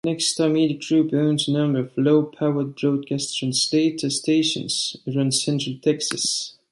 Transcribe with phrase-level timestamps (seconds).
[0.03, 6.57] Nexstar Media Group owns a number of low-powered broadcast translator stations around Central Texas.